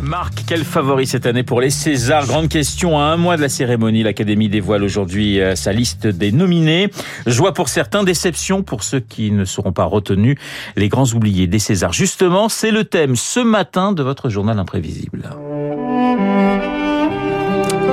[0.00, 2.26] Marc, quel favori cette année pour les Césars?
[2.26, 6.32] Grande question, à un mois de la cérémonie, l'Académie dévoile aujourd'hui euh, sa liste des
[6.32, 6.90] nominés.
[7.26, 10.38] Joie pour certains, déception pour ceux qui ne seront pas retenus.
[10.76, 11.92] Les grands oubliés des Césars.
[11.92, 15.30] Justement, c'est le thème ce matin de votre journal imprévisible.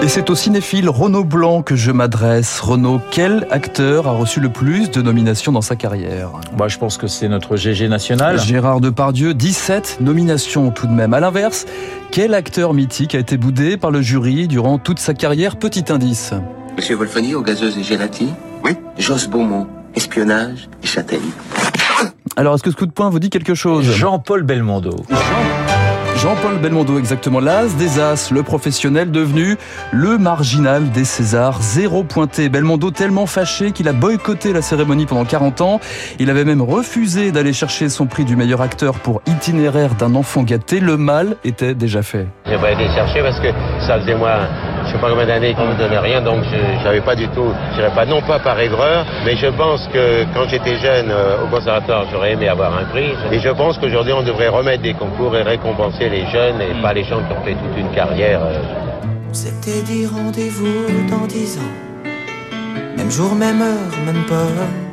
[0.02, 2.62] Et c'est au cinéphile Renaud Blanc que je m'adresse.
[2.62, 6.30] Renaud, quel acteur a reçu le plus de nominations dans sa carrière?
[6.58, 8.40] Moi, je pense que c'est notre GG national.
[8.40, 11.14] Gérard Depardieu, 17 nominations tout de même.
[11.14, 11.66] À l'inverse,
[12.12, 15.57] quel acteur mythique a été boudé par le jury durant toute sa carrière?
[15.57, 16.34] Petit indice.
[16.78, 18.71] Monsieur Wolfoni, aux gazeuses et gélatines Oui.
[18.98, 21.20] Josse Beaumont, espionnage et châtaigne.
[22.38, 23.84] Alors, est-ce que ce coup de poing vous dit quelque chose?
[23.84, 24.96] Jean-Paul Belmondo.
[26.21, 27.39] Jean-Paul Belmondo, exactement.
[27.39, 29.55] L'as des As, le professionnel devenu
[29.93, 31.61] le marginal des Césars.
[31.61, 32.50] Zéro pointé.
[32.50, 35.80] Belmondo tellement fâché qu'il a boycotté la cérémonie pendant 40 ans.
[36.19, 40.44] Il avait même refusé d'aller chercher son prix du meilleur acteur pour Itinéraire d'un enfant
[40.44, 40.81] gâté.
[40.81, 42.28] Le mal était déjà fait.
[42.44, 43.47] Pas chercher parce que
[43.88, 44.42] ça faisait moi,
[44.90, 47.52] je sais pas combien d'années qu'on me donnait rien, donc je n'avais pas du tout,
[47.72, 51.44] je dirais pas non pas par aigreur, mais je pense que quand j'étais jeune euh,
[51.44, 53.12] au conservatoire, j'aurais aimé avoir un prix.
[53.32, 56.94] Et je pense qu'aujourd'hui, on devrait remettre des concours et récompenser les jeunes et pas
[56.94, 58.42] les gens qui ont fait toute une carrière.
[58.44, 58.60] euh.
[59.30, 61.73] On s'était dit rendez-vous dans dix ans.
[62.98, 64.48] Même jour, même heure, même pas.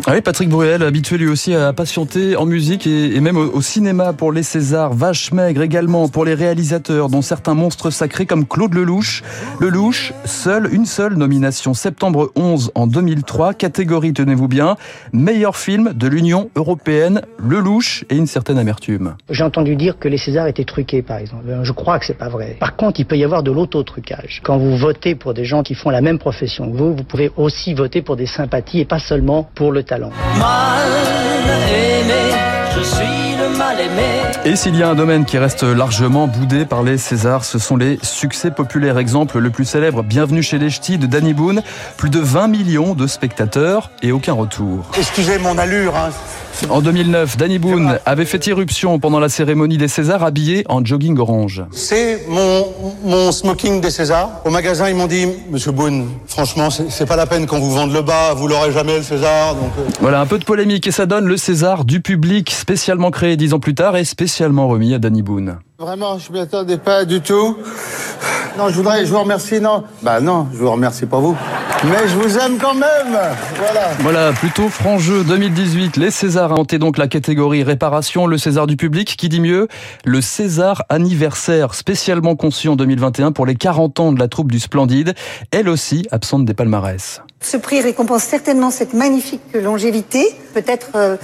[0.08, 4.12] Ah oui, Patrick Bruel, habitué lui aussi à patienter en musique et, même au, cinéma
[4.12, 4.92] pour les Césars.
[4.92, 9.24] Vache maigre également pour les réalisateurs, dont certains monstres sacrés comme Claude Lelouch.
[9.58, 11.74] Lelouch, seule, une seule nomination.
[11.74, 14.77] Septembre 11 en 2003, catégorie, tenez-vous bien,
[15.12, 17.22] meilleur film de l'Union Européenne.
[17.44, 19.16] Lelouch et une certaine amertume.
[19.28, 21.46] J'ai entendu dire que les Césars étaient truqués, par exemple.
[21.64, 22.58] Je crois que c'est pas vrai.
[22.60, 24.40] Par contre, il peut y avoir de l'autotrucage.
[24.44, 27.32] Quand vous votez pour des gens qui font la même profession que vous, vous pouvez
[27.36, 29.95] aussi voter pour des sympathies et pas seulement pour le talent.
[29.98, 30.89] Mal
[31.72, 32.34] aimé,
[32.77, 33.36] je suis
[33.67, 34.22] mal aimé.
[34.45, 37.77] Et s'il y a un domaine qui reste largement boudé par les Césars, ce sont
[37.77, 38.97] les succès populaires.
[38.98, 41.62] Exemple le plus célèbre, Bienvenue chez les Ch'tis de Danny Boone.
[41.97, 44.85] Plus de 20 millions de spectateurs et aucun retour.
[44.96, 46.11] Excusez mon allure, hein.
[46.70, 51.19] En 2009, Danny Boone avait fait irruption pendant la cérémonie des Césars habillé en jogging
[51.19, 51.63] orange.
[51.70, 52.67] C'est mon,
[53.05, 54.30] mon smoking des Césars.
[54.46, 57.92] Au magasin, ils m'ont dit, Monsieur Boone, franchement, c'est pas la peine qu'on vous vende
[57.92, 59.55] le bas, vous l'aurez jamais le César.
[59.55, 63.11] Donc, euh, Voilà, un peu de polémique et ça donne le César du public, spécialement
[63.11, 65.58] créé dix ans plus tard et spécialement remis à Danny Boone.
[65.78, 67.56] Vraiment, je m'y attendais pas du tout.
[68.56, 69.84] Non, je voudrais, je vous remercie, non.
[70.02, 71.36] Bah non, je vous remercie pas vous.
[71.84, 73.18] Mais je vous aime quand même.
[73.56, 73.89] Voilà.
[74.00, 75.98] Voilà, plutôt franc jeu 2018.
[75.98, 79.68] Les Césars a inventé donc la catégorie réparation, le César du public, qui dit mieux,
[80.06, 84.58] le César anniversaire, spécialement conçu en 2021 pour les 40 ans de la troupe du
[84.58, 85.14] Splendide,
[85.50, 87.20] elle aussi absente des palmarès.
[87.42, 90.24] Ce prix récompense certainement cette magnifique longévité,
[90.55, 91.16] peut-être euh,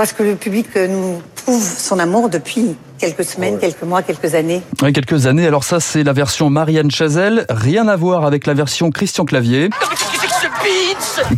[0.00, 4.34] parce que le public euh, nous prouve son amour depuis quelques semaines, quelques mois, quelques
[4.34, 4.62] années.
[4.80, 8.54] Ouais, quelques années, alors ça c'est la version Marianne Chazelle, rien à voir avec la
[8.54, 9.68] version Christian Clavier,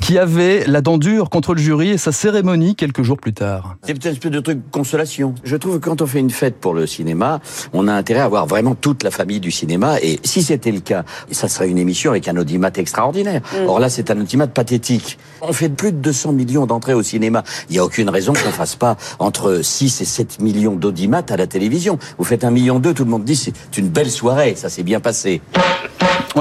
[0.00, 3.76] qui avait la dent dure contre le jury et sa cérémonie quelques jours plus tard.
[3.82, 5.34] C'est peut-être une espèce de truc consolation.
[5.44, 7.40] Je trouve que quand on fait une fête pour le cinéma,
[7.72, 10.00] on a intérêt à avoir vraiment toute la famille du cinéma.
[10.00, 13.42] Et si c'était le cas, ça serait une émission avec un audimat extraordinaire.
[13.66, 15.18] Or là, c'est un audimat pathétique.
[15.40, 17.42] On fait plus de 200 millions d'entrées au cinéma.
[17.68, 21.36] Il n'y a aucune raison qu'on fasse pas entre 6 et 7 millions d'audimats à
[21.36, 21.98] la télévision.
[22.18, 24.82] Vous faites un million deux, tout le monde dit c'est une belle soirée, ça s'est
[24.82, 25.40] bien passé.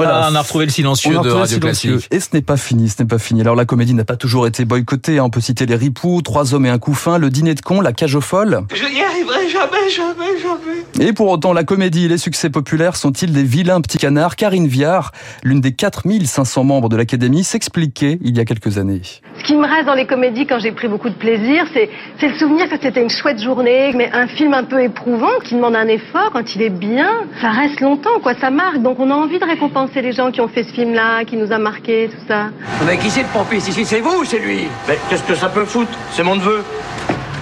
[0.04, 1.92] Voilà, on a retrouvé le silencieux de Radio silencieux.
[1.92, 2.08] Classique.
[2.12, 3.40] Et ce n'est pas fini, ce n'est pas fini.
[3.40, 5.18] Alors la comédie n'a pas toujours été boycottée.
[5.18, 5.24] hein.
[5.24, 7.92] On peut citer Les Ripoux, Trois hommes et un couffin, Le dîner de con, La
[7.92, 8.60] cage aux folles.
[8.74, 11.08] Je n'y arriverai jamais, jamais, jamais.
[11.08, 14.36] Et pour autant, la comédie et les succès populaires sont-ils des vilains petits canards?
[14.36, 15.12] Karine Viard,
[15.42, 19.00] l'une des 4500 membres de l'Académie, s'expliquait il y a quelques années.
[19.38, 21.88] Ce qui me reste dans les comédies quand j'ai pris beaucoup de plaisir, c'est
[22.20, 25.54] c'est le souvenir que c'était une chouette journée, mais un film un peu éprouvant qui
[25.56, 27.08] demande un effort quand il est bien,
[27.40, 28.80] ça reste longtemps, quoi, ça marque.
[28.82, 31.52] Donc on a envie de récompenser les gens qui ont fait ce film-là, qui nous
[31.52, 32.46] a marqué, tout ça.
[32.86, 35.48] Mais qui c'est le pompiste ici C'est vous ou c'est lui Mais qu'est-ce que ça
[35.48, 36.62] peut foutre C'est mon neveu.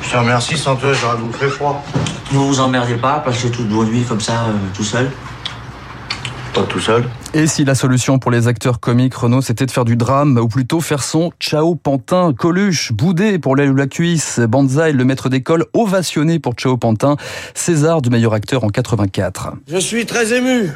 [0.02, 1.84] Je te remercie, sans toi, j'aurais bouffé froid.
[2.32, 5.08] Vous vous emmerdez pas à passer toute vos nuits comme ça, euh, tout seul
[6.54, 7.04] Pas tout seul.
[7.32, 10.48] Et si la solution pour les acteurs comiques, Renault, c'était de faire du drame, ou
[10.48, 15.28] plutôt faire son Ciao Pantin, Coluche, Boudet pour l'aile ou la cuisse, Banzai, le maître
[15.28, 17.16] d'école, ovationné pour Ciao Pantin,
[17.54, 19.52] César du meilleur acteur en 84.
[19.68, 20.70] Je suis très ému.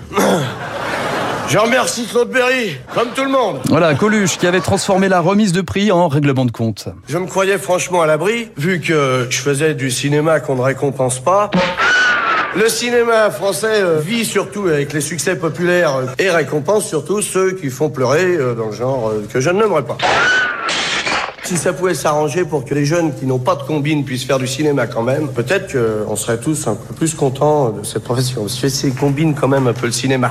[1.49, 3.61] Je remercie Claude Berry, comme tout le monde.
[3.69, 6.89] Voilà, Coluche qui avait transformé la remise de prix en règlement de compte.
[7.07, 11.21] Je me croyais franchement à l'abri, vu que je faisais du cinéma qu'on ne récompense
[11.21, 11.51] pas.
[12.57, 17.69] Le cinéma français euh, vit surtout avec les succès populaires et récompense surtout ceux qui
[17.69, 19.99] font pleurer euh, dans le genre euh, que je ne nommerai pas.
[21.43, 24.39] Si ça pouvait s'arranger pour que les jeunes qui n'ont pas de combine puissent faire
[24.39, 28.43] du cinéma quand même, peut-être qu'on serait tous un peu plus contents de cette profession.
[28.43, 30.31] Parce que c'est combine quand même un peu le cinéma.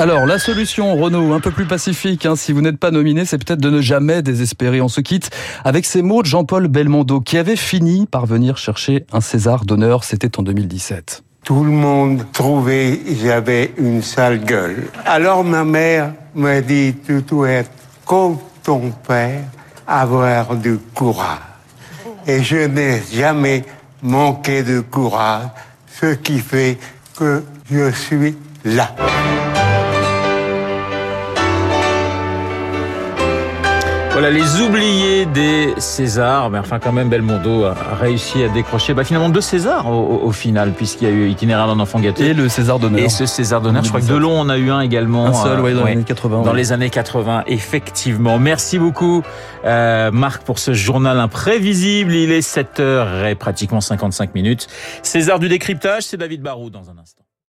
[0.00, 3.36] Alors, la solution, Renaud, un peu plus pacifique, hein, si vous n'êtes pas nominé, c'est
[3.36, 4.80] peut-être de ne jamais désespérer.
[4.80, 5.28] On se quitte
[5.62, 10.04] avec ces mots de Jean-Paul Belmondo, qui avait fini par venir chercher un César d'honneur,
[10.04, 11.22] c'était en 2017.
[11.44, 14.84] Tout le monde trouvait j'avais une sale gueule.
[15.04, 17.70] Alors ma mère m'a dit, tu dois être
[18.06, 19.42] comme ton père,
[19.86, 21.40] avoir du courage.
[22.26, 23.66] Et je n'ai jamais
[24.02, 25.48] manqué de courage,
[26.00, 26.78] ce qui fait
[27.14, 28.94] que je suis là.
[34.20, 36.50] Voilà les oubliés des Césars.
[36.50, 40.30] Mais enfin, quand même, Belmondo a réussi à décrocher bah, finalement deux Césars au, au
[40.30, 42.26] final, puisqu'il y a eu Itinéraire d'un enfant gâté.
[42.26, 43.00] Et le César d'honneur.
[43.00, 43.82] Et ce César d'honneur.
[43.82, 45.28] Je crois que Delon on a eu un également.
[45.28, 46.42] Un seul, ouais, dans les années 80.
[46.42, 46.56] Dans ouais.
[46.58, 48.38] les années 80, effectivement.
[48.38, 49.22] Merci beaucoup,
[49.64, 52.12] euh, Marc, pour ce journal imprévisible.
[52.12, 54.66] Il est 7h et pratiquement 55 minutes.
[55.02, 57.22] César du décryptage, c'est David Barou dans un instant.